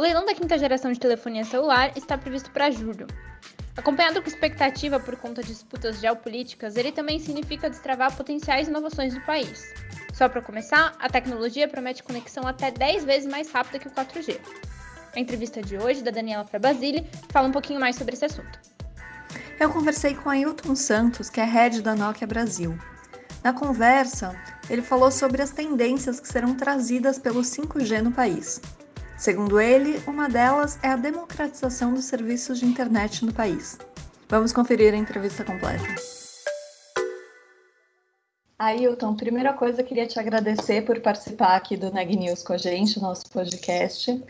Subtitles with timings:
[0.00, 3.06] O leilão da quinta geração de telefonia celular está previsto para julho.
[3.76, 9.20] Acompanhado com expectativa por conta de disputas geopolíticas, ele também significa destravar potenciais inovações do
[9.20, 9.62] país.
[10.14, 14.40] Só para começar, a tecnologia promete conexão até 10 vezes mais rápida que o 4G.
[15.14, 18.58] A entrevista de hoje, da Daniela para Basile, fala um pouquinho mais sobre esse assunto.
[19.60, 22.74] Eu conversei com Ailton Santos, que é head da Nokia Brasil.
[23.44, 24.34] Na conversa,
[24.70, 28.62] ele falou sobre as tendências que serão trazidas pelo 5G no país.
[29.20, 33.78] Segundo ele, uma delas é a democratização dos serviços de internet no país.
[34.30, 35.84] Vamos conferir a entrevista completa.
[38.58, 42.98] Ailton, primeira coisa, queria te agradecer por participar aqui do Neg News com a gente,
[42.98, 44.24] nosso podcast.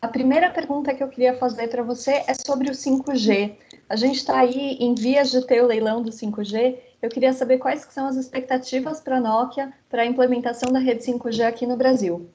[0.00, 3.56] A primeira pergunta que eu queria fazer para você é sobre o 5G.
[3.88, 6.78] A gente está aí em vias de ter o leilão do 5G.
[7.02, 11.02] Eu queria saber quais são as expectativas para a Nokia para a implementação da rede
[11.02, 12.30] 5G aqui no Brasil.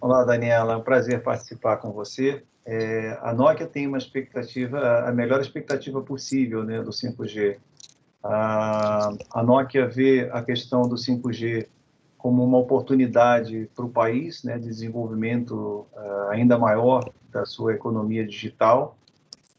[0.00, 2.42] Olá, Daniela, é um prazer participar com você.
[2.64, 7.56] É, a Nokia tem uma expectativa, a melhor expectativa possível né, do 5G.
[8.22, 11.66] A, a Nokia vê a questão do 5G
[12.16, 18.26] como uma oportunidade para o país, né, de desenvolvimento uh, ainda maior da sua economia
[18.26, 18.96] digital.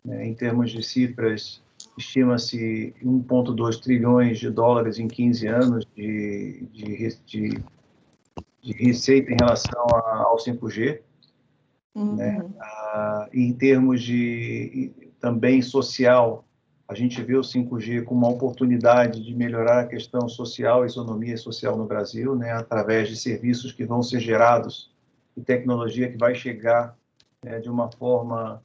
[0.04, 1.62] Né, em termos de cifras,
[1.98, 7.64] estima-se 1,2 trilhões de dólares em 15 anos de, de, de
[8.62, 11.02] de receita em relação ao 5G.
[11.96, 12.16] Uhum.
[12.16, 12.46] Né?
[12.60, 16.46] Ah, em termos de também social,
[16.88, 21.38] a gente vê o 5G como uma oportunidade de melhorar a questão social, a isonomia
[21.38, 22.52] social no Brasil, né?
[22.52, 24.92] através de serviços que vão ser gerados
[25.36, 26.98] e tecnologia que vai chegar
[27.44, 28.64] né, de uma forma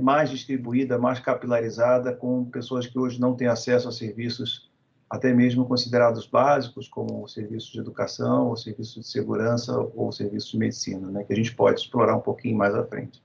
[0.00, 4.70] mais distribuída, mais capilarizada, com pessoas que hoje não têm acesso a serviços
[5.12, 10.12] até mesmo considerados básicos, como o serviço de educação, o serviço de segurança ou o
[10.12, 13.22] serviço de medicina, né, que a gente pode explorar um pouquinho mais à frente.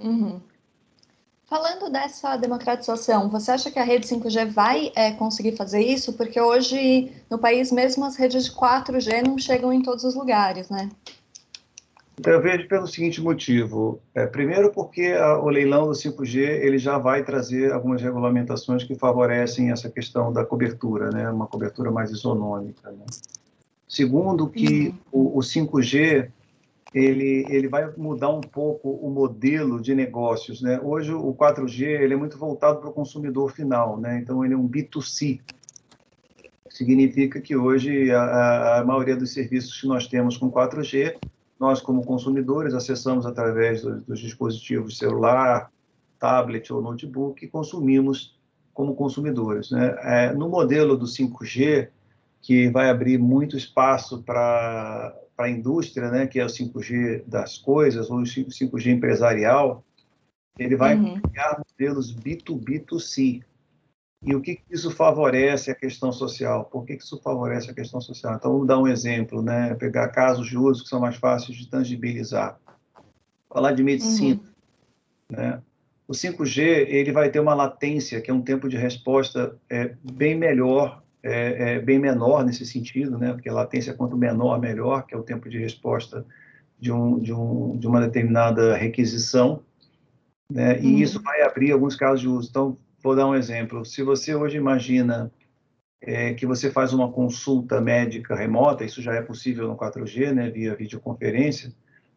[0.00, 0.40] Uhum.
[1.44, 6.12] Falando dessa democratização, você acha que a rede 5G vai é, conseguir fazer isso?
[6.14, 10.68] Porque hoje, no país, mesmo as redes de 4G não chegam em todos os lugares,
[10.68, 10.88] né?
[12.18, 14.00] Então, eu vejo pelo seguinte motivo.
[14.14, 18.94] É, primeiro, porque a, o leilão do 5G ele já vai trazer algumas regulamentações que
[18.94, 21.30] favorecem essa questão da cobertura, né?
[21.30, 22.90] uma cobertura mais isonômica.
[22.90, 23.04] Né?
[23.86, 25.34] Segundo, que uhum.
[25.34, 26.30] o, o 5G
[26.94, 30.62] ele, ele vai mudar um pouco o modelo de negócios.
[30.62, 30.80] Né?
[30.82, 34.18] Hoje, o 4G ele é muito voltado para o consumidor final, né?
[34.22, 35.40] então ele é um B2C.
[36.70, 41.16] Significa que hoje a, a maioria dos serviços que nós temos com 4G
[41.58, 45.70] nós, como consumidores, acessamos através dos, dos dispositivos celular,
[46.18, 48.36] tablet ou notebook e consumimos
[48.74, 49.70] como consumidores.
[49.70, 49.96] Né?
[50.02, 51.88] É, no modelo do 5G,
[52.42, 58.10] que vai abrir muito espaço para a indústria, né, que é o 5G das coisas,
[58.10, 59.84] ou o 5G empresarial,
[60.58, 61.20] ele vai uhum.
[61.20, 63.42] criar modelos B2B2C,
[64.22, 66.64] e o que isso favorece a questão social?
[66.64, 68.34] Por que isso favorece a questão social?
[68.34, 69.74] Então, vamos dar um exemplo, né?
[69.74, 72.58] Pegar casos de uso que são mais fáceis de tangibilizar.
[73.48, 74.40] Falar de medicina,
[75.30, 75.36] uhum.
[75.36, 75.62] né?
[76.08, 80.36] O 5G ele vai ter uma latência, que é um tempo de resposta é, bem
[80.36, 83.32] melhor, é, é, bem menor nesse sentido, né?
[83.32, 86.24] Porque a latência quanto menor melhor, que é o tempo de resposta
[86.78, 89.62] de, um, de, um, de uma determinada requisição,
[90.50, 90.80] né?
[90.80, 90.98] E uhum.
[90.98, 92.48] isso vai abrir alguns casos de uso.
[92.48, 93.84] Então, Vou dar um exemplo.
[93.84, 95.30] Se você hoje imagina
[96.00, 100.50] é, que você faz uma consulta médica remota, isso já é possível no 4G, né,
[100.50, 101.72] via videoconferência,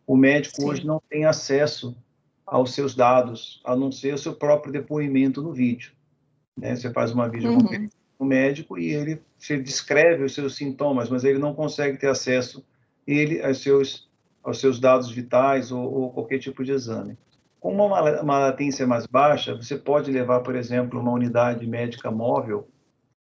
[0.07, 0.68] o médico Sim.
[0.68, 1.95] hoje não tem acesso
[2.44, 5.91] aos seus dados, a não ser o seu próprio depoimento no vídeo.
[6.57, 6.75] Né?
[6.75, 8.18] Você faz uma videoconferência uhum.
[8.18, 12.07] com o médico e ele você descreve os seus sintomas, mas ele não consegue ter
[12.07, 12.65] acesso
[13.06, 14.09] ele aos seus
[14.42, 17.15] aos seus dados vitais ou, ou qualquer tipo de exame.
[17.59, 22.67] Com uma, latência mais baixa, você pode levar, por exemplo, uma unidade médica móvel,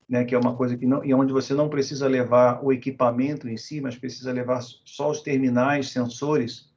[0.09, 3.47] né, que é uma coisa que não, e onde você não precisa levar o equipamento
[3.47, 6.71] em si, mas precisa levar só os terminais, sensores,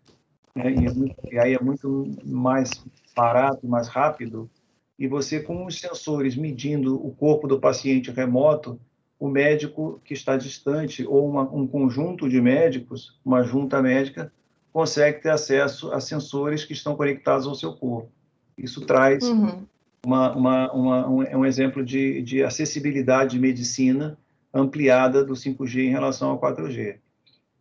[0.55, 2.71] né, e, é muito, e, aí é muito mais
[3.17, 4.51] barato, mais rápido.
[4.99, 8.79] E você, com os sensores medindo o corpo do paciente remoto,
[9.19, 14.33] o médico que está distante ou uma, um conjunto de médicos, uma junta médica,
[14.79, 18.13] consegue ter acesso a sensores que estão conectados ao seu corpo.
[18.57, 19.67] Isso traz uhum.
[20.07, 24.17] uma, uma, uma, um, é um exemplo de, de acessibilidade de medicina
[24.55, 26.95] ampliada do 5G em relação ao 4G.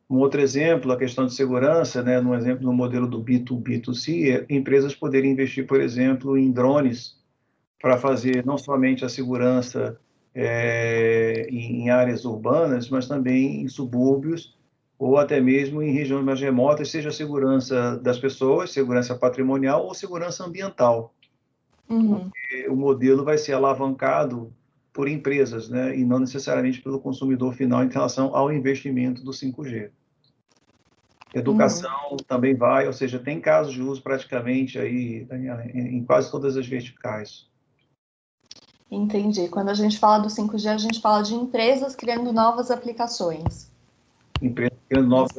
[0.08, 4.30] Um outro exemplo, a questão de segurança, né, no exemplo no modelo do B2B, B2C,
[4.30, 7.18] é empresas poderem investir, por exemplo, em drones
[7.81, 10.00] para fazer não somente a segurança
[10.36, 14.56] é, em áreas urbanas, mas também em subúrbios
[14.98, 19.94] ou até mesmo em regiões mais remotas, seja a segurança das pessoas, segurança patrimonial ou
[19.94, 21.14] segurança ambiental.
[21.90, 22.30] Uhum.
[22.70, 24.52] O modelo vai ser alavancado
[24.92, 29.92] por empresas, né, e não necessariamente pelo consumidor final em relação ao investimento do 5G.
[31.36, 32.18] Educação uhum.
[32.28, 36.58] também vai, ou seja, tem casos de uso praticamente aí, Daniela, em, em quase todas
[36.58, 37.48] as verticais.
[38.90, 39.48] Entendi.
[39.50, 43.70] Quando a gente fala do 5G, a gente fala de empresas criando novas aplicações.
[44.42, 45.36] Empresas criando novas.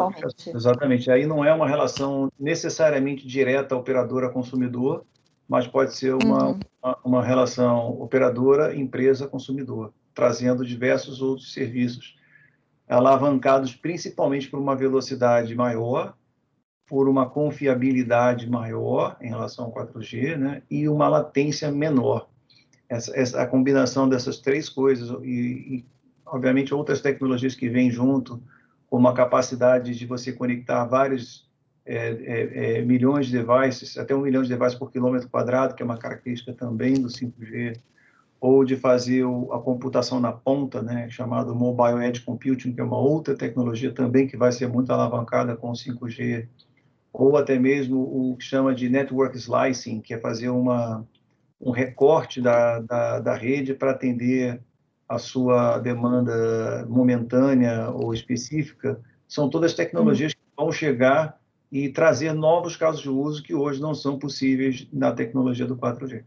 [0.47, 1.11] Exatamente.
[1.11, 5.05] Aí não é uma relação necessariamente direta operadora-consumidor,
[5.49, 6.61] mas pode ser uma, uhum.
[6.83, 12.17] uma, uma, relação operadora-empresa-consumidor, trazendo diversos outros serviços,
[12.87, 16.15] alavancados principalmente por uma velocidade maior,
[16.87, 22.29] por uma confiabilidade maior em relação ao 4G, né, e uma latência menor.
[22.89, 25.85] Essa, essa, a combinação dessas três coisas e, e,
[26.25, 28.43] obviamente, outras tecnologias que vêm junto,
[28.88, 31.49] como a capacidade de você conectar vários
[31.85, 35.82] é, é, é, milhões de devices, até um milhão de devices por quilômetro quadrado, que
[35.82, 37.79] é uma característica também do 5G,
[38.40, 42.85] ou de fazer o, a computação na ponta, né, chamado Mobile Edge Computing, que é
[42.85, 46.46] uma outra tecnologia também que vai ser muito alavancada com o 5G,
[47.12, 51.06] ou até mesmo o que chama de Network Slicing, que é fazer uma,
[51.61, 54.61] um recorte da, da, da rede para atender
[55.09, 61.39] a sua demanda momentânea ou específica, são todas tecnologias que vão chegar
[61.71, 66.25] e trazer novos casos de uso que hoje não são possíveis na tecnologia do 4G.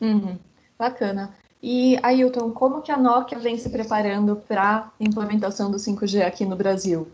[0.00, 0.38] Uhum,
[0.78, 1.34] bacana.
[1.62, 6.44] E, Ailton, como que a Nokia vem se preparando para a implementação do 5G aqui
[6.44, 7.08] no Brasil?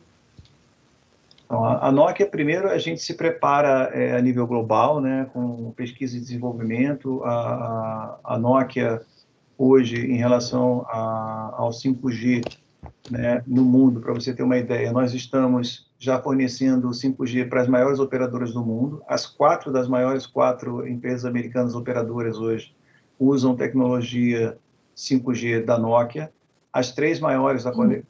[1.45, 6.17] Então, a, Nokia, primeiro, a gente se prepara é, a nível global, né, com pesquisa
[6.17, 7.23] e desenvolvimento.
[7.25, 7.31] A,
[8.25, 9.03] a, a Nokia,
[9.57, 12.45] hoje, em relação a, ao 5G
[13.11, 17.69] né, no mundo, para você ter uma ideia, nós estamos já fornecendo 5G para as
[17.69, 19.03] maiores operadoras do mundo.
[19.07, 22.75] As quatro das maiores quatro empresas americanas operadoras hoje
[23.19, 24.59] usam tecnologia
[24.97, 26.33] 5G da Nokia.
[26.73, 28.05] As três maiores da Coreia,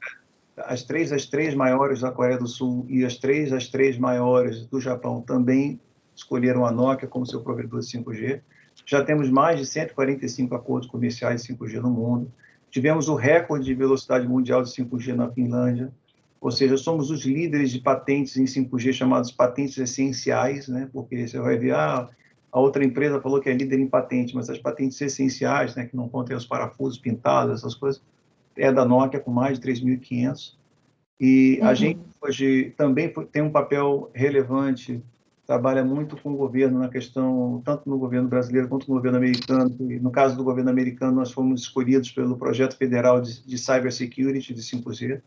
[0.57, 4.67] as três as três maiores da Coreia do Sul e as três as três maiores
[4.67, 5.81] do Japão também
[6.15, 8.41] escolheram a Nokia como seu provedor de 5G.
[8.85, 12.31] Já temos mais de 145 acordos comerciais de 5G no mundo.
[12.71, 15.93] Tivemos o recorde de velocidade mundial de 5G na Finlândia
[16.43, 20.91] ou seja, somos os líderes de patentes em 5G chamados patentes essenciais, né?
[20.93, 22.09] Porque você vai ver, ah,
[22.51, 25.97] a outra empresa falou que é líder em patente, mas as patentes essenciais, né, que
[25.97, 28.03] não contêm os parafusos pintados, essas coisas,
[28.57, 30.57] é da Nokia com mais de 3.500.
[31.21, 31.69] E uhum.
[31.69, 35.01] a gente hoje também tem um papel relevante,
[35.53, 39.77] trabalha muito com o governo na questão, tanto no governo brasileiro quanto no governo americano.
[39.81, 44.55] E no caso do governo americano, nós fomos escolhidos pelo projeto federal de, de cybersecurity
[44.55, 45.21] de 5G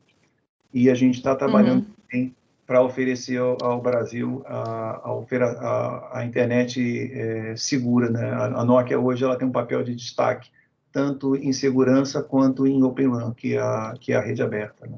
[0.74, 2.32] e a gente está trabalhando uhum.
[2.66, 6.82] para oferecer ao, ao Brasil a, a, a internet
[7.14, 8.10] é, segura.
[8.10, 8.28] Né?
[8.28, 10.50] A, a, Nokia hoje ela tem um papel de destaque,
[10.92, 14.88] tanto em segurança quanto em Open RAN, que é a, que é a rede aberta.
[14.88, 14.98] Né?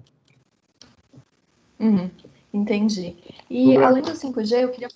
[1.82, 2.10] Uhum.
[2.54, 3.18] Entendi.
[3.50, 4.88] E além do 5G, eu queria...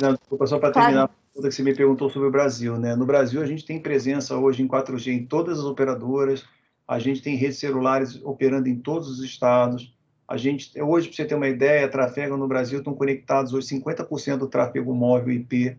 [0.00, 2.78] Não, desculpa, só para terminar a pergunta que você me perguntou sobre o Brasil.
[2.78, 2.94] Né?
[2.94, 6.44] No Brasil, a gente tem presença hoje em 4G em todas as operadoras,
[6.86, 9.94] a gente tem redes celulares operando em todos os estados.
[10.26, 14.36] A gente, hoje, para você ter uma ideia, trafego no Brasil estão conectados hoje 50%
[14.36, 15.76] do tráfego móvel IP,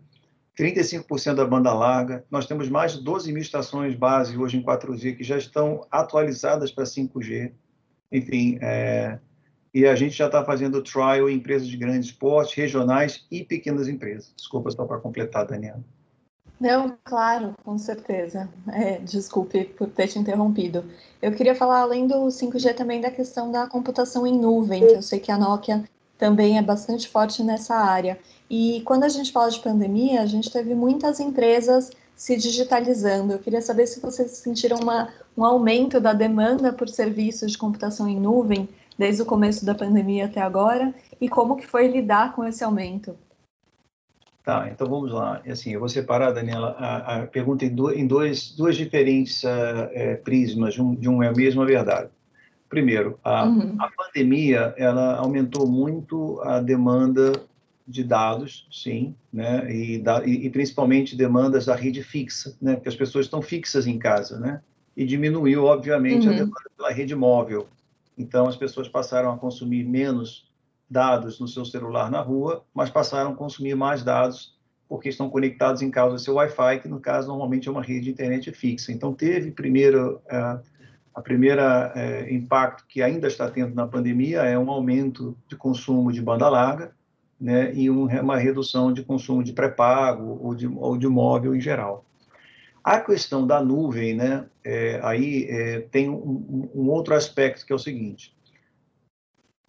[0.57, 2.25] 35% da banda larga.
[2.29, 6.71] Nós temos mais de 12 mil estações base hoje em 4G que já estão atualizadas
[6.71, 7.51] para 5G.
[8.11, 9.19] Enfim, é,
[9.73, 13.87] e a gente já está fazendo trial em empresas de grandes porte, regionais e pequenas
[13.87, 14.31] empresas.
[14.35, 15.83] Desculpa só para completar, Daniela.
[16.59, 18.49] Não, claro, com certeza.
[18.67, 20.83] É, desculpe por ter te interrompido.
[21.21, 25.01] Eu queria falar, além do 5G, também da questão da computação em nuvem, que eu
[25.01, 25.85] sei que a Nokia
[26.17, 28.19] também é bastante forte nessa área.
[28.49, 33.31] E quando a gente fala de pandemia, a gente teve muitas empresas se digitalizando.
[33.31, 35.07] Eu queria saber se vocês sentiram uma,
[35.37, 38.67] um aumento da demanda por serviços de computação em nuvem
[38.99, 43.15] desde o começo da pandemia até agora e como que foi lidar com esse aumento.
[44.43, 45.41] Tá, então vamos lá.
[45.49, 49.87] Assim, eu vou separar, Daniela, a, a pergunta em, do, em dois, duas diferentes uh,
[49.91, 52.09] é, prismas, de um, de um é a mesma verdade.
[52.67, 53.77] Primeiro, a, uhum.
[53.79, 57.31] a pandemia ela aumentou muito a demanda
[57.87, 59.73] de dados, sim, né?
[59.73, 62.75] E, da, e, e, principalmente demandas da rede fixa, né?
[62.75, 64.61] Porque as pessoas estão fixas em casa, né?
[64.95, 66.33] E diminuiu, obviamente, uhum.
[66.33, 67.67] a demanda pela rede móvel.
[68.19, 70.51] Então, as pessoas passaram a consumir menos
[70.89, 74.59] dados no seu celular na rua, mas passaram a consumir mais dados
[74.89, 78.05] porque estão conectados em casa ao seu Wi-Fi, que no caso normalmente é uma rede
[78.05, 78.91] de internet fixa.
[78.91, 80.59] Então, teve primeiro uh,
[81.13, 86.11] a primeira é, impacto que ainda está tendo na pandemia é um aumento de consumo
[86.11, 86.93] de banda larga,
[87.39, 91.59] né, e um, uma redução de consumo de pré-pago ou de, ou de móvel em
[91.59, 92.05] geral.
[92.89, 97.75] A questão da nuvem, né, é, aí é, tem um, um, outro aspecto que é
[97.75, 98.35] o seguinte: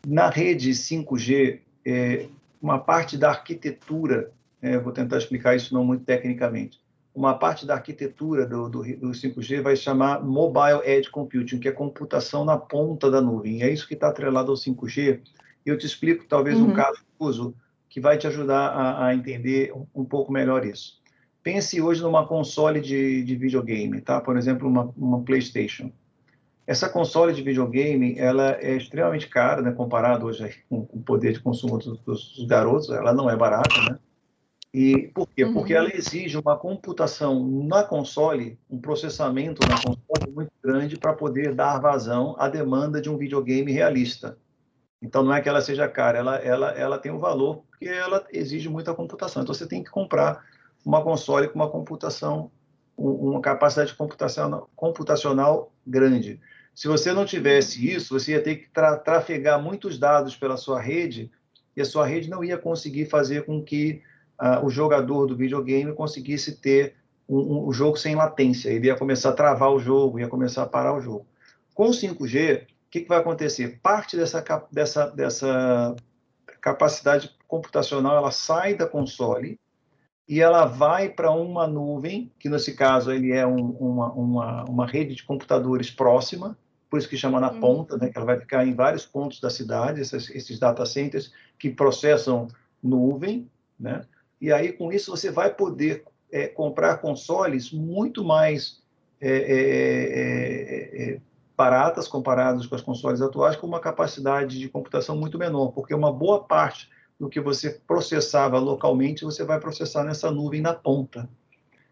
[0.06, 2.28] na rede 5G, é,
[2.62, 6.80] uma parte da arquitetura, é, vou tentar explicar isso não muito tecnicamente,
[7.14, 11.72] uma parte da arquitetura do, do, do, 5G vai chamar Mobile Edge Computing, que é
[11.72, 13.62] computação na ponta da nuvem.
[13.62, 15.20] É isso que está atrelado ao 5G.
[15.66, 16.70] Eu te explico talvez uhum.
[16.70, 17.54] um caso de uso
[17.86, 20.99] que vai te ajudar a, a entender um, um, pouco melhor isso.
[21.42, 24.20] Pense hoje numa console de, de videogame, tá?
[24.20, 25.90] Por exemplo, uma, uma PlayStation.
[26.66, 29.72] Essa console de videogame, ela é extremamente cara, né?
[29.72, 33.74] Comparado hoje com, com o poder de consumo dos, dos garotos, ela não é barata,
[33.90, 33.98] né?
[34.72, 35.44] E por quê?
[35.44, 35.52] Uhum.
[35.52, 41.54] Porque ela exige uma computação na console, um processamento na console muito grande para poder
[41.54, 44.38] dar vazão à demanda de um videogame realista.
[45.02, 48.24] Então não é que ela seja cara, ela, ela, ela tem um valor porque ela
[48.32, 49.42] exige muita computação.
[49.42, 50.44] Então você tem que comprar
[50.84, 52.50] uma console com uma computação,
[52.96, 56.40] uma capacidade computacional, computacional grande.
[56.74, 60.80] Se você não tivesse isso, você ia ter que tra trafegar muitos dados pela sua
[60.80, 61.30] rede
[61.76, 64.02] e a sua rede não ia conseguir fazer com que
[64.40, 66.96] uh, o jogador do videogame conseguisse ter
[67.28, 68.70] um, um, jogo sem latência.
[68.70, 71.26] Ele ia começar a travar o jogo, ia começar a parar o jogo.
[71.74, 73.78] Com o 5G, o que, que vai acontecer?
[73.82, 75.96] Parte dessa, dessa, dessa
[76.60, 79.58] capacidade computacional ela sai da console
[80.30, 84.86] e ela vai para uma nuvem, que nesse caso ele é um, uma, uma, uma
[84.86, 86.56] rede de computadores próxima,
[86.88, 87.58] por isso que chama na uhum.
[87.60, 91.32] ponta, né, que ela vai ficar em vários pontos da cidade, esses, esses data centers
[91.58, 92.46] que processam
[92.80, 94.02] nuvem, né?
[94.40, 98.80] e aí com isso você vai poder é, comprar consoles muito mais
[99.20, 101.20] é é, é, é,
[101.56, 106.12] baratas comparados com as consoles atuais, com uma capacidade de computação muito menor, porque uma
[106.12, 106.88] boa parte
[107.20, 111.28] do que você processava localmente, você vai processar nessa nuvem na ponta.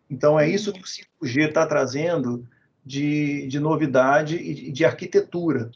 [0.08, 2.48] Então, é isso que o 5G está trazendo
[2.82, 5.70] de, de novidade e de, arquitetura,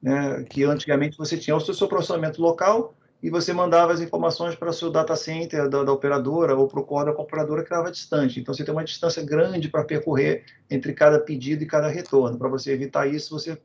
[0.00, 0.42] né?
[0.48, 4.70] que antigamente você tinha o seu, seu processamento local, e você mandava as informações para
[4.70, 7.90] o seu data center da, da operadora ou para o core da operadora que estava
[7.90, 8.40] distante.
[8.40, 12.38] Então, você tem uma distância grande para percorrer entre cada pedido e cada retorno.
[12.38, 13.58] Para você evitar isso, você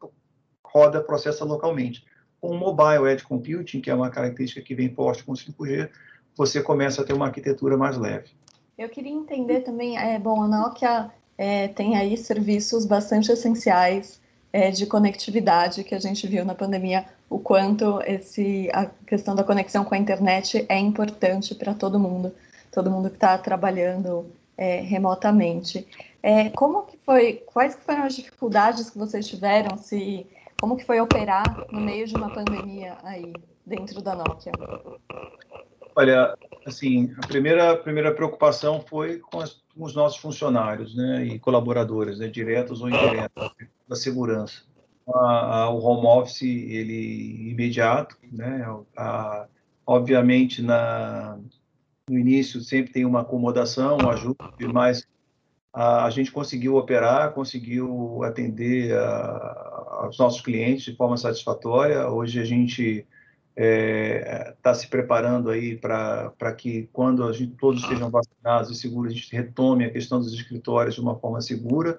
[0.65, 2.05] roda, processa localmente.
[2.41, 5.89] Com o Mobile Edge Computing, que é uma característica que vem forte com o 5G,
[6.35, 8.29] você começa a ter uma arquitetura mais leve.
[8.77, 14.71] Eu queria entender também, é, bom, a Nokia é, tem aí serviços bastante essenciais é,
[14.71, 19.83] de conectividade que a gente viu na pandemia, o quanto esse, a questão da conexão
[19.85, 22.33] com a internet é importante para todo mundo,
[22.71, 24.25] todo mundo que está trabalhando
[24.57, 25.87] é, remotamente.
[26.21, 30.25] É, como que foi, quais foram as dificuldades que vocês tiveram, se,
[30.59, 33.33] como que foi operar no meio de uma pandemia aí,
[33.65, 34.51] dentro da Nokia?
[35.95, 41.39] Olha, assim, a primeira, primeira preocupação foi com, as, com os nossos funcionários né, e
[41.39, 43.51] colaboradores, né, diretos ou indiretos
[43.87, 44.63] da segurança.
[45.07, 48.63] A, a, o home office ele imediato, né?
[48.95, 49.47] A,
[49.85, 51.39] obviamente na
[52.07, 55.07] no início sempre tem uma acomodação, um ajuste, mas
[55.79, 58.93] a, a gente conseguiu operar, conseguiu atender
[59.87, 62.09] aos nossos clientes de forma satisfatória.
[62.09, 63.07] Hoje a gente
[63.55, 68.75] está é, tá se preparando aí para que quando a gente, todos estejam vacinados e
[68.75, 71.97] seguros, a gente retome a questão dos escritórios de uma forma segura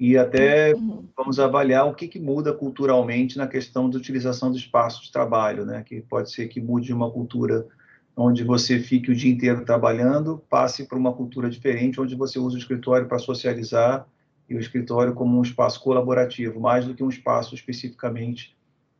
[0.00, 1.04] e até uhum.
[1.14, 5.66] vamos avaliar o que, que, muda culturalmente na questão da utilização do espaço de trabalho,
[5.66, 5.82] né?
[5.84, 7.66] Que pode ser que mude de uma cultura
[8.20, 12.56] onde você fique o dia inteiro trabalhando, passe para uma cultura diferente, onde você usa
[12.56, 14.08] o escritório para socializar
[14.50, 18.56] e o escritório como um espaço colaborativo, mais do que um espaço especificamente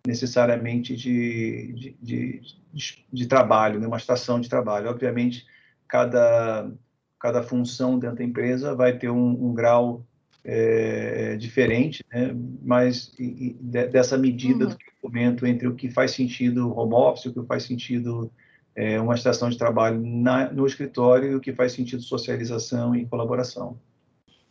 [0.07, 2.41] necessariamente de, de, de,
[2.73, 3.89] de, de trabalho, né?
[3.89, 4.89] uma estação de trabalho.
[4.89, 5.45] Obviamente,
[5.89, 6.71] cada,
[7.19, 10.07] cada função dentro da empresa vai ter um, um grau
[10.45, 12.33] é, diferente, né?
[12.63, 14.71] mas e, e dessa medida uhum.
[14.71, 18.31] do que eu comento entre o que faz sentido home office, o que faz sentido
[18.79, 23.77] é, uma estação de trabalho na, no escritório que faz sentido socialização e colaboração.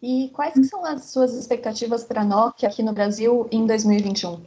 [0.04, 4.42] E quais são as suas expectativas para a Nokia aqui no Brasil em 2021?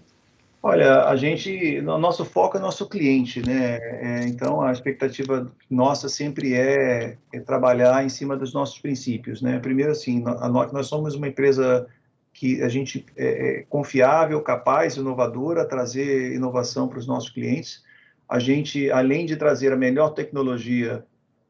[0.63, 3.79] Olha, a gente, o nosso foco é nosso cliente, né?
[3.79, 9.59] É, então, a expectativa nossa sempre é, é, trabalhar em cima dos nossos princípios, né?
[9.59, 11.87] Primeiro, assim, a, nós somos uma empresa
[12.35, 17.83] que a gente é, é confiável, capaz, inovadora, trazer inovação para os nossos clientes.
[18.31, 21.05] A gente, além de trazer a melhor tecnologia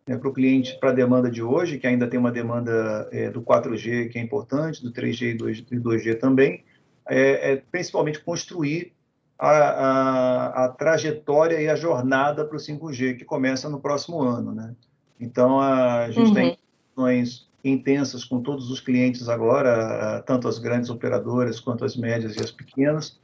[0.08, 3.28] né, para o cliente, para a demanda de hoje, que ainda tem uma demanda é,
[3.28, 5.34] do 4G que é importante, do 3G
[5.70, 6.64] e 2G também,
[7.06, 8.94] é, é principalmente construir
[9.38, 14.54] a, a, a, trajetória e a jornada para o 5G, que começa no próximo ano.
[14.54, 14.74] Né?
[15.20, 16.34] Então, a gente uhum.
[16.34, 22.36] tem discussões intensas com todos os clientes agora, tanto as grandes operadoras quanto as médias
[22.36, 23.20] e as pequenas,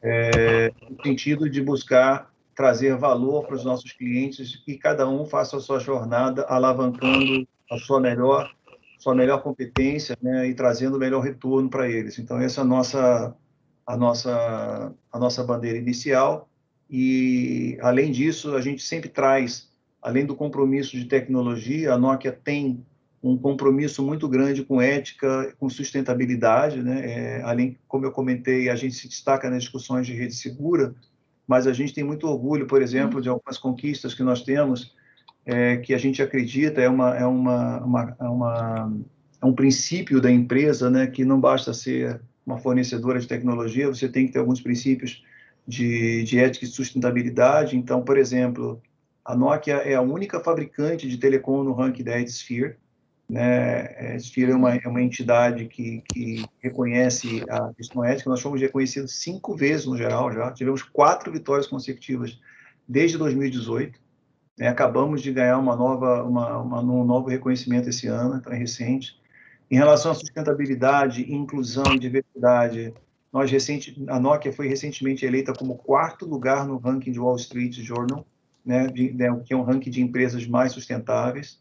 [0.00, 5.58] é, no sentido de buscar trazer valor para os nossos clientes e cada um faça
[5.58, 8.52] a sua jornada alavancando a sua melhor
[8.98, 12.18] sua melhor competência né, e trazendo o melhor retorno para eles.
[12.18, 13.36] Então, essa é a nossa
[13.86, 16.48] a nossa, a nossa bandeira inicial.
[16.90, 19.70] E, além disso, a gente sempre traz,
[20.02, 22.84] além do compromisso de tecnologia, a Nokia tem
[23.22, 27.10] um compromisso muito grande com ética, com sustentabilidade, né?
[27.10, 30.94] É, além, como eu comentei, a gente se destaca nas discussões de rede segura,
[31.46, 34.94] mas a gente tem muito orgulho, por exemplo, de algumas conquistas que nós temos,
[35.44, 38.92] é, que a gente acredita é uma é uma, uma, é uma
[39.40, 41.06] é um princípio da empresa, né?
[41.06, 45.24] Que não basta ser uma fornecedora de tecnologia, você tem que ter alguns princípios
[45.66, 47.76] de, de ética e sustentabilidade.
[47.76, 48.80] Então, por exemplo,
[49.24, 52.76] a Nokia é a única fabricante de telecom no ranking da Ethisphere.
[53.28, 53.86] Né?
[53.98, 58.30] A Ethisphere é uma, é uma entidade que, que reconhece a questão ética.
[58.30, 60.52] Nós fomos reconhecidos cinco vezes no geral já.
[60.52, 62.38] Tivemos quatro vitórias consecutivas
[62.86, 63.98] desde 2018.
[64.58, 64.68] Né?
[64.68, 69.20] Acabamos de ganhar uma nova, uma, uma, um novo reconhecimento esse ano, então é recente.
[69.70, 72.94] Em relação à sustentabilidade, inclusão e diversidade,
[73.32, 77.74] nós recente, a Nokia foi recentemente eleita como quarto lugar no ranking de Wall Street
[77.74, 78.24] Journal,
[78.64, 81.60] né, de, né, que é um ranking de empresas mais sustentáveis.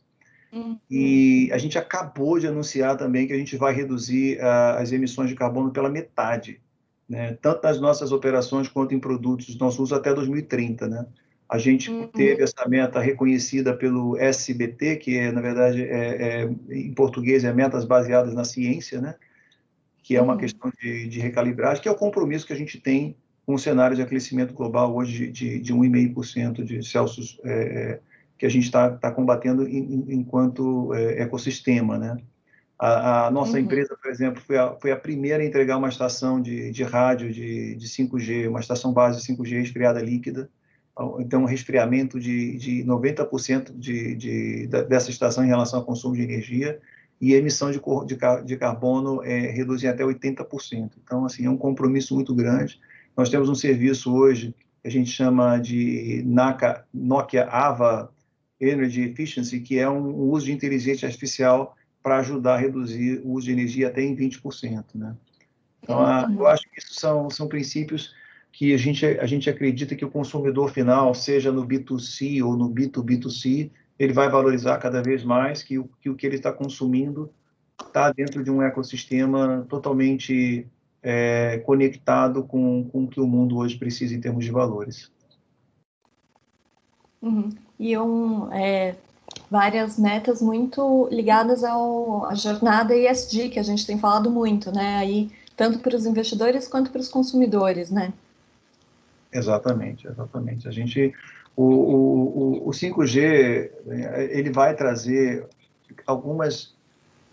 [0.56, 0.80] Uhum.
[0.89, 5.30] E a gente acabou de anunciar também que a gente vai reduzir uh, as emissões
[5.30, 6.62] de carbono pela metade,
[7.08, 11.06] né, tanto nas nossas operações quanto em produtos de nosso uso até 2030, né?
[11.48, 12.08] A gente uhum.
[12.08, 17.54] teve essa meta reconhecida pelo SBT, que é, na verdade, é, é, em português é
[17.54, 19.13] metas baseadas na ciência, né?
[20.06, 20.39] que é uma uhum.
[20.39, 23.96] questão de, de, recalibragem, que é o compromisso que a gente tem com o cenário
[23.96, 28.00] de aquecimento global hoje de, de 1,5% de Celsius é, é,
[28.38, 31.98] que a gente está tá combatendo em, enquanto é, ecossistema.
[31.98, 32.17] Né?
[32.78, 33.60] A, a nossa uhum.
[33.60, 37.32] empresa, por exemplo, foi a, foi a, primeira a entregar uma estação de, de rádio
[37.32, 40.50] de, de 5G, uma estação base 5G resfriada líquida,
[41.19, 46.21] então um resfriamento de, de 90% de, de, dessa estação em relação ao consumo de
[46.21, 46.80] energia
[47.19, 50.91] e a emissão de, de, de carbono é, reduz em até 80%.
[51.04, 52.80] Então, assim, é um compromisso muito grande.
[53.15, 58.10] Nós temos um serviço hoje que a gente chama de NACA, Nokia AVA
[58.67, 63.32] Energy Efficiency, que é um, um uso de inteligência artificial para ajudar a reduzir o
[63.32, 64.86] uso de energia até em 20%.
[64.95, 65.15] Né?
[65.82, 68.13] Então, a, eu acho que isso são, são princípios
[68.51, 72.69] que a gente, a gente acredita que o consumidor final, seja no B2C ou no
[72.69, 77.30] B2B2C, ele vai valorizar cada vez mais que o que, o que ele está consumindo
[77.82, 80.67] está dentro de um ecossistema totalmente
[81.04, 85.12] é, conectado com, com o que o mundo hoje precisa em termos de valores.
[87.21, 87.49] Uhum.
[87.80, 88.96] Um, é,
[89.50, 94.98] várias metas muito ligadas ao, à jornada ESG, que a gente tem falado muito, né?
[94.98, 98.14] Aí, tanto para os investidores quanto para os consumidores, né?
[99.32, 100.68] Exatamente, exatamente.
[100.68, 101.14] A gente,
[101.56, 103.70] o, o, o 5G,
[104.30, 105.48] ele vai trazer
[106.06, 106.75] algumas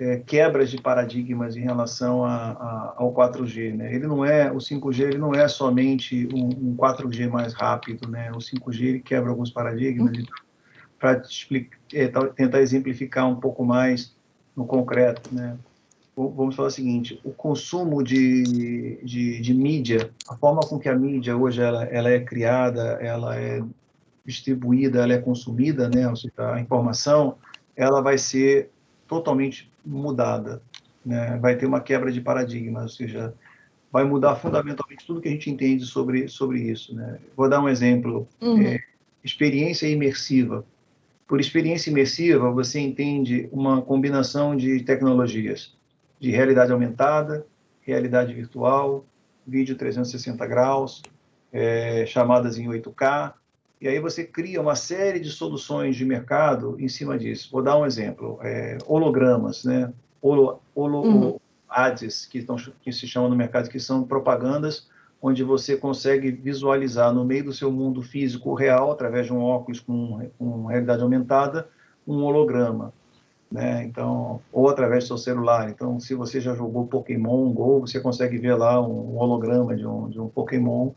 [0.02, 3.94] é, quebras de paradigmas em relação a, a, ao 4G, né?
[3.94, 8.32] Ele não é, o 5G ele não é somente um, um 4G mais rápido, né?
[8.32, 10.12] O 5G ele quebra alguns paradigmas.
[10.18, 10.34] Então,
[10.98, 11.22] Para
[11.94, 14.16] é, tentar exemplificar um pouco mais
[14.56, 15.56] no concreto, né?
[16.14, 20.94] vamos falar o seguinte, o consumo de, de, de, mídia, a forma com que a
[20.94, 23.62] mídia hoje ela, ela é criada, ela é
[24.22, 27.36] distribuída, ela é consumida, né, ou seja, a informação,
[27.74, 28.70] ela vai ser
[29.08, 30.62] totalmente mudada,
[31.04, 33.34] né, vai ter uma quebra de paradigma, ou seja,
[33.90, 36.94] vai mudar fundamentalmente tudo que a gente entende sobre, sobre isso.
[36.94, 37.18] Né.
[37.36, 38.62] Vou dar um exemplo, uhum.
[38.62, 38.80] é,
[39.22, 40.64] experiência imersiva.
[41.26, 45.74] Por experiência imersiva, você entende uma combinação de tecnologias
[46.18, 47.46] de realidade aumentada,
[47.80, 49.04] realidade virtual,
[49.46, 51.02] vídeo 360 graus,
[51.52, 53.34] é, chamadas em 8K,
[53.82, 57.48] e aí você cria uma série de soluções de mercado em cima disso.
[57.50, 59.92] Vou dar um exemplo, é, hologramas, né?
[60.22, 61.40] Holo, holo, uhum.
[61.68, 64.86] ads, que, estão, que se chamam no mercado, que são propagandas
[65.20, 69.80] onde você consegue visualizar no meio do seu mundo físico real, através de um óculos
[69.80, 71.68] com, com realidade aumentada,
[72.06, 72.92] um holograma.
[73.50, 73.82] Né?
[73.82, 75.68] Então, ou através do seu celular.
[75.68, 80.08] Então, se você já jogou Pokémon Go, você consegue ver lá um holograma de um,
[80.08, 80.92] de um Pokémon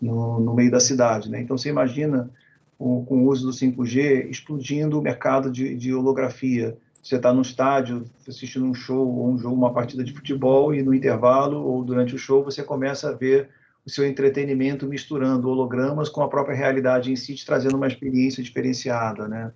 [0.00, 1.30] no, no meio da cidade.
[1.30, 1.40] Né?
[1.40, 2.30] Então, você imagina
[2.78, 6.76] com, com o uso do 5G explodindo o mercado de, de holografia.
[7.02, 10.82] Você está no estádio assistindo um show ou um jogo, uma partida de futebol e
[10.82, 13.48] no intervalo ou durante o show você começa a ver
[13.86, 18.42] o seu entretenimento misturando hologramas com a própria realidade em si, te trazendo uma experiência
[18.42, 19.52] diferenciada, né?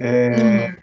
[0.00, 0.76] É, uhum.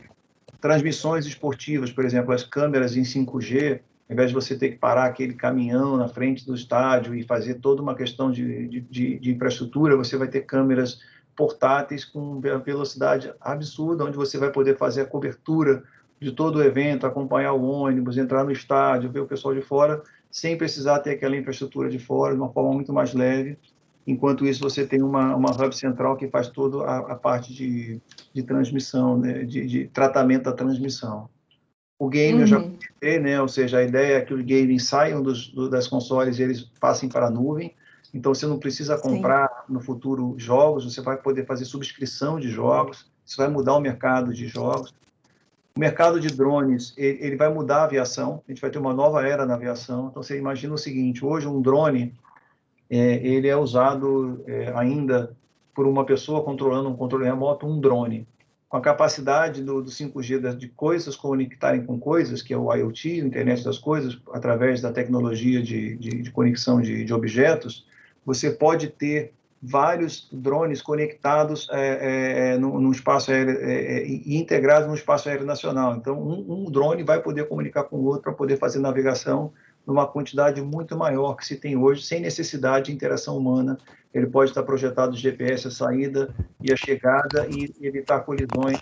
[0.62, 5.06] Transmissões esportivas, por exemplo, as câmeras em 5G, ao invés de você ter que parar
[5.06, 9.96] aquele caminhão na frente do estádio e fazer toda uma questão de, de, de infraestrutura,
[9.96, 11.00] você vai ter câmeras
[11.36, 15.84] portáteis com velocidade absurda, onde você vai poder fazer a cobertura
[16.20, 20.02] de todo o evento, acompanhar o ônibus, entrar no estádio, ver o pessoal de fora,
[20.30, 23.58] sem precisar ter aquela infraestrutura de fora, de uma forma muito mais leve.
[24.06, 28.02] Enquanto isso, você tem uma, uma hub central que faz toda a, a parte de,
[28.34, 29.44] de transmissão, né?
[29.44, 31.30] de, de, tratamento da transmissão.
[32.00, 32.42] O game uhum.
[32.42, 32.78] eu já uhum.
[32.78, 33.42] comentei, né?
[33.42, 36.62] ou seja, a ideia é que os games saiam dos, do, das consoles e eles
[36.80, 37.76] passem para a nuvem.
[38.14, 39.74] Então, você não precisa comprar Sim.
[39.74, 44.34] no futuro jogos, você vai poder fazer subscrição de jogos, isso vai mudar o mercado
[44.34, 44.94] de jogos.
[45.76, 48.94] O mercado de drones, ele, ele vai mudar a aviação, a gente vai ter uma
[48.94, 50.08] nova era na aviação.
[50.10, 52.14] Então, você imagina o seguinte, hoje um drone,
[52.90, 55.36] é, ele é usado é, ainda
[55.76, 58.26] por uma pessoa controlando um controle remoto, um drone.
[58.70, 63.18] Com a capacidade do, do 5G de coisas conectarem com coisas, que é o IoT,
[63.18, 67.88] Internet das Coisas, através da tecnologia de, de, de conexão de, de objetos,
[68.24, 74.88] você pode ter vários drones conectados é, é, no, espaço aéreo é, é e integrados
[74.88, 75.96] no espaço aéreo nacional.
[75.96, 79.52] Então, um, um drone vai poder comunicar com o outro para poder fazer navegação
[79.90, 83.76] numa quantidade muito maior que se tem hoje, sem necessidade de interação humana.
[84.14, 88.78] Ele pode estar projetado de GPS a saída e a chegada e evitar colisões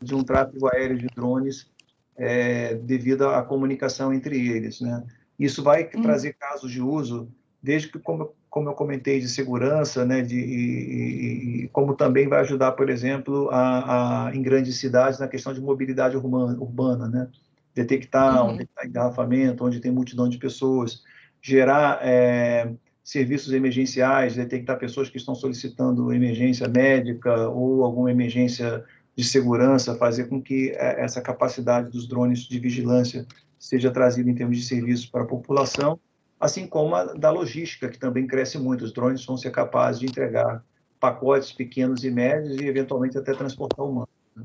[0.00, 1.70] de um tráfego aéreo de drones
[2.16, 4.82] é, devido à comunicação entre eles.
[4.82, 5.02] Né?
[5.38, 6.02] Isso vai hum.
[6.02, 7.28] trazer casos de uso,
[7.62, 12.40] desde que, como como eu comentei, de segurança, né, de, e, e, como também vai
[12.40, 17.28] ajudar, por exemplo, a, a, em grandes cidades na questão de mobilidade urbana, urbana né?
[17.74, 18.52] Detectar uhum.
[18.52, 21.02] onde está engarrafamento, onde tem multidão de pessoas,
[21.40, 28.84] gerar é, serviços emergenciais, detectar pessoas que estão solicitando emergência médica ou alguma emergência
[29.16, 33.26] de segurança, fazer com que é, essa capacidade dos drones de vigilância
[33.58, 35.98] seja trazida em termos de serviços para a população
[36.42, 38.84] assim como a da logística, que também cresce muito.
[38.84, 40.64] Os drones vão ser capazes de entregar
[40.98, 44.08] pacotes pequenos e médios e, eventualmente, até transportar humanos.
[44.34, 44.44] Né?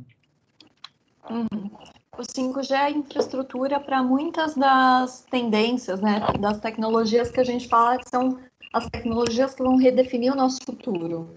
[1.32, 1.72] Uhum.
[2.18, 8.00] O 5G é infraestrutura para muitas das tendências, né, das tecnologias que a gente fala
[8.00, 8.40] que são
[8.74, 11.30] as tecnologias que vão redefinir o nosso futuro.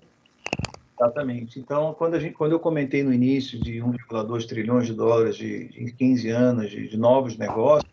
[0.98, 1.60] Exatamente.
[1.60, 5.92] Então, quando, gente, quando eu comentei no início de 1,2 trilhões de dólares de, de
[5.92, 7.90] 15 anos de, de novos negócios,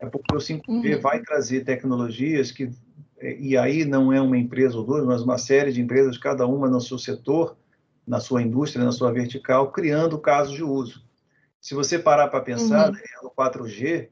[0.00, 1.00] é porque o 5G uhum.
[1.00, 2.70] vai trazer tecnologias que,
[3.20, 6.68] e aí não é uma empresa ou duas, mas uma série de empresas, cada uma
[6.68, 7.54] no seu setor,
[8.06, 11.03] na sua indústria, na sua vertical, criando casos de uso.
[11.64, 12.92] Se você parar para pensar, uhum.
[12.92, 14.08] né, no 4G,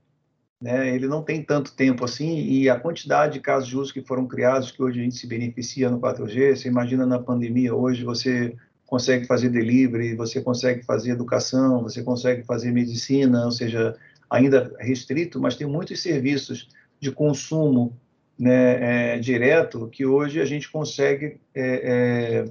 [0.58, 4.00] né, ele não tem tanto tempo assim, e a quantidade de casos de uso que
[4.00, 8.04] foram criados, que hoje a gente se beneficia no 4G, você imagina na pandemia, hoje
[8.04, 13.98] você consegue fazer delivery, você consegue fazer educação, você consegue fazer medicina, ou seja,
[14.30, 17.94] ainda restrito, mas tem muitos serviços de consumo
[18.38, 22.46] né, é, direto que hoje a gente consegue é,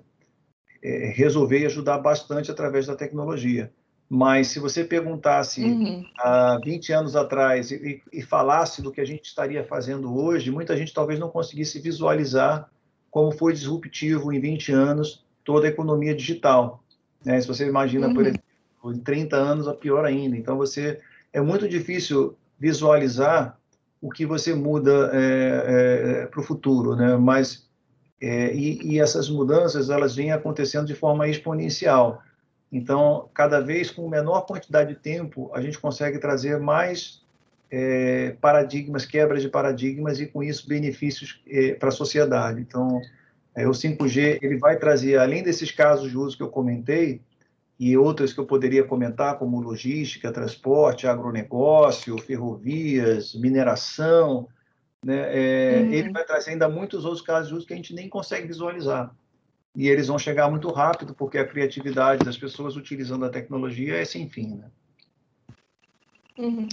[0.83, 3.71] é, é resolver e ajudar bastante através da tecnologia.
[4.13, 6.03] Mas se você perguntasse uhum.
[6.19, 10.75] há 20 anos atrás e, e, falasse do que a gente estaria fazendo hoje, muita
[10.75, 12.69] gente talvez não conseguisse visualizar
[13.09, 16.83] como foi disruptivo em 20 anos toda a economia digital.
[17.23, 17.39] Né?
[17.39, 18.13] Se você imagina, uhum.
[18.13, 18.43] por exemplo,
[18.87, 20.35] em 30 anos, a pior ainda.
[20.35, 20.99] Então, você
[21.31, 23.57] é muito difícil visualizar
[24.01, 27.15] o que você muda é, é, para o futuro, né?
[27.15, 27.65] Mas
[28.19, 32.21] é, e, e, essas mudanças elas vêm acontecendo de forma exponencial.
[32.71, 37.21] Então, cada vez com menor quantidade de tempo, a gente consegue trazer mais
[37.69, 42.61] é, paradigmas, quebras de paradigmas e com isso benefícios é, para a sociedade.
[42.61, 43.01] Então,
[43.53, 47.21] é, o 5G ele vai trazer, além desses casos de uso que eu comentei,
[47.77, 54.47] e outras que eu poderia comentar, como logística, transporte, agronegócio, ferrovias, mineração,
[55.03, 55.17] né?
[55.33, 55.91] É, uhum.
[55.91, 59.11] ele vai trazer ainda muitos outros casos de uso que a gente nem consegue visualizar.
[59.75, 64.05] E eles vão chegar muito rápido, porque a criatividade das pessoas utilizando a tecnologia é
[64.05, 64.55] sem fim.
[64.55, 64.65] Né?
[66.37, 66.67] Uhum.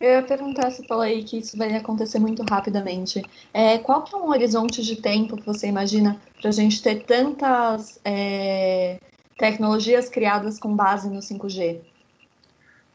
[0.00, 3.22] Eu ia perguntar, você falou aí que isso vai acontecer muito rapidamente.
[3.52, 7.04] É, qual que é um horizonte de tempo que você imagina para a gente ter
[7.04, 8.98] tantas é,
[9.38, 11.80] tecnologias criadas com base no 5G?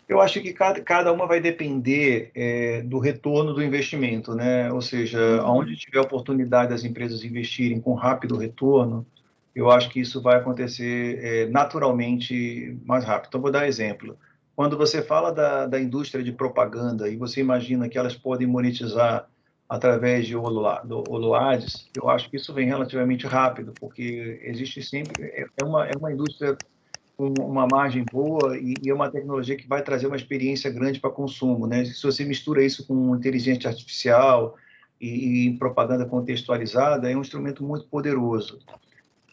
[0.08, 4.72] Eu acho que cada, cada uma vai depender é, do retorno do investimento, né?
[4.72, 5.60] Ou seja, uhum.
[5.60, 9.06] onde tiver oportunidade das empresas investirem com rápido retorno,
[9.55, 13.29] eu acho que isso vai acontecer é, naturalmente mais rápido.
[13.29, 14.17] Então, vou dar exemplo.
[14.55, 19.27] Quando você fala da, da indústria de propaganda e você imagina que elas podem monetizar
[19.67, 25.63] através de holoads, eu acho que isso vem relativamente rápido, porque existe sempre é, é
[25.63, 26.59] uma é uma indústria
[27.15, 30.99] com uma margem boa e, e é uma tecnologia que vai trazer uma experiência grande
[30.99, 31.85] para consumo, né?
[31.85, 34.55] Se você mistura isso com inteligência artificial
[34.99, 38.59] e, e propaganda contextualizada, é um instrumento muito poderoso.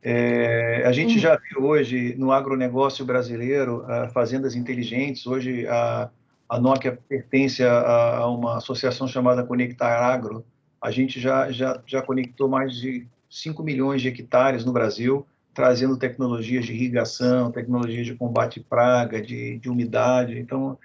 [0.02, 1.20] É, a gente uhum.
[1.20, 5.26] já viu hoje no agronegócio brasileiro uh, fazendas inteligentes.
[5.26, 6.11] Hoje a,
[6.48, 10.44] a Nokia pertence a, a, uma associação chamada Conectar Agro.
[10.80, 15.96] A gente já, já, já conectou mais de 5 milhões de hectares no Brasil, trazendo
[15.96, 20.38] tecnologias de irrigação, tecnologias de combate praga, de, de umidade.
[20.38, 20.78] Então,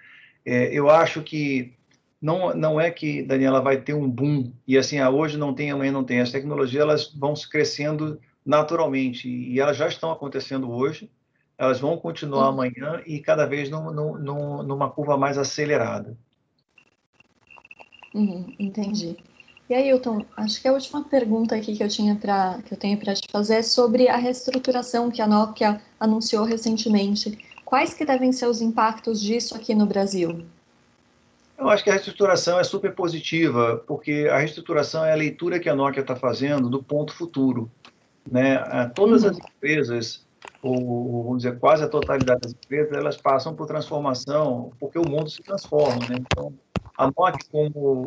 [0.46, 1.74] é, eu acho que
[2.22, 5.72] não, não é que, Daniela, vai ter um boom e assim, ah, hoje não tem,
[5.72, 6.22] amanhã não tem.
[6.22, 11.10] As tecnologias elas vão se crescendo naturalmente, e elas já estão acontecendo hoje,
[11.58, 12.50] elas vão continuar uhum.
[12.50, 16.18] amanhã e cada vez num, num, numa curva mais acelerada.
[18.14, 19.16] Uhum, entendi.
[19.70, 22.78] E aí, Hilton, acho que a última pergunta aqui que eu tinha para que eu
[22.78, 27.38] tenho para te fazer é sobre a reestruturação que a Nokia anunciou recentemente.
[27.64, 30.44] Quais que devem ser os impactos disso aqui no Brasil?
[31.58, 35.70] Eu acho que a reestruturação é super positiva, porque a reestruturação é a leitura que
[35.70, 37.72] a Nokia está fazendo do ponto futuro.
[38.30, 38.58] Né?
[38.96, 39.44] Todas as uhum.
[39.56, 40.26] empresas,
[40.62, 45.30] ou vamos dizer, quase a totalidade das empresas, elas passam por transformação, porque o mundo
[45.30, 46.08] se transforma.
[46.08, 46.18] Né?
[46.20, 46.54] Então,
[46.98, 48.02] a Nokia, como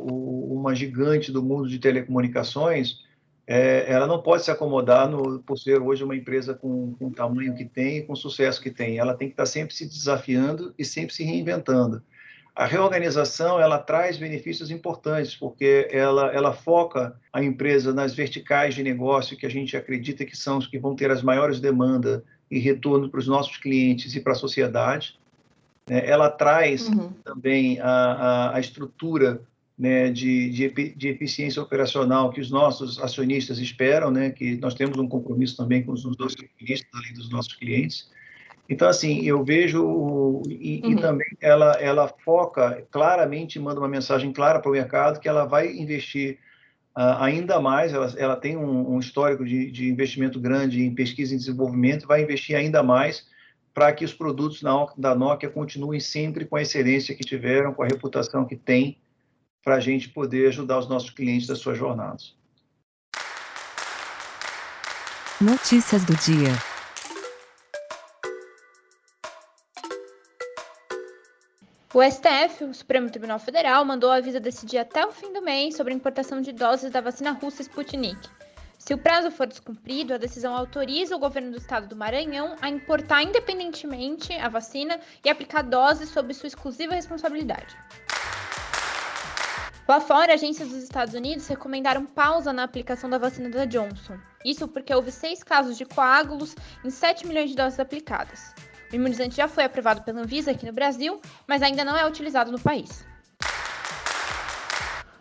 [0.52, 3.02] uma gigante do mundo de telecomunicações,
[3.46, 7.12] é, ela não pode se acomodar no, por ser hoje uma empresa com, com o
[7.12, 8.98] tamanho que tem e com o sucesso que tem.
[8.98, 12.02] Ela tem que estar sempre se desafiando e sempre se reinventando.
[12.54, 18.82] A reorganização ela traz benefícios importantes porque ela ela foca a empresa nas verticais de
[18.82, 22.60] negócio que a gente acredita que são os que vão ter as maiores demandas e
[22.60, 25.18] retorno para os nossos clientes e para a sociedade.
[25.88, 26.06] Né?
[26.06, 27.10] Ela traz uhum.
[27.24, 29.42] também a, a, a estrutura
[29.76, 34.96] né, de, de, de, eficiência operacional que os nossos acionistas esperam, né, que nós temos
[34.98, 38.08] um compromisso também com os nossos acionistas, além dos nossos clientes.
[38.68, 40.92] Então, assim, eu vejo, e, uhum.
[40.92, 45.44] e, também ela, ela foca claramente, manda uma mensagem clara para o mercado que ela
[45.44, 46.38] vai investir
[46.96, 51.34] uh, ainda mais, ela, ela tem um, um histórico de, de, investimento grande em pesquisa
[51.34, 53.26] e desenvolvimento, vai investir ainda mais
[53.74, 57.82] para que os produtos na, da Nokia continuem sempre com a excelência que tiveram, com
[57.82, 58.98] a reputação que tem,
[59.62, 62.34] para a gente poder ajudar os nossos clientes das suas jornadas.
[65.40, 66.73] Notícias do dia.
[71.94, 75.76] O STF, o Supremo Tribunal Federal, mandou a Visa decidir até o fim do mês
[75.76, 78.18] sobre a importação de doses da vacina russa Sputnik.
[78.76, 82.68] Se o prazo for descumprido, a decisão autoriza o governo do estado do Maranhão a
[82.68, 87.76] importar independentemente a vacina e aplicar doses sob sua exclusiva responsabilidade.
[89.86, 94.18] Lá fora, agências dos Estados Unidos recomendaram pausa na aplicação da vacina da Johnson.
[94.44, 98.52] Isso porque houve seis casos de coágulos em 7 milhões de doses aplicadas.
[98.94, 102.52] O imunizante já foi aprovado pela Anvisa aqui no Brasil, mas ainda não é utilizado
[102.52, 103.04] no país.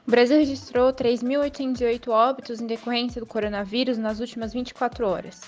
[0.06, 5.42] O Brasil registrou 3.808 óbitos em decorrência do coronavírus nas últimas 24 horas.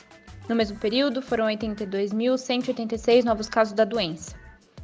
[0.49, 4.35] No mesmo período, foram 82.186 novos casos da doença.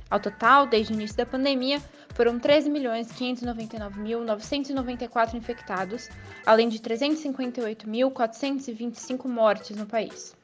[0.08, 1.82] Ao total, desde o início da pandemia,
[2.14, 6.10] foram 13.599.994 infectados,
[6.46, 10.40] além de 358.425 mortes no país.